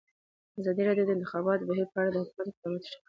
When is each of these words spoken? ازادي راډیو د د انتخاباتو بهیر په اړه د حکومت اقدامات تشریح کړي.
ازادي 0.59 0.81
راډیو 0.87 1.05
د 1.07 1.09
د 1.09 1.11
انتخاباتو 1.15 1.67
بهیر 1.69 1.87
په 1.93 1.97
اړه 2.01 2.09
د 2.11 2.15
حکومت 2.23 2.47
اقدامات 2.49 2.79
تشریح 2.83 2.91
کړي. 2.91 2.99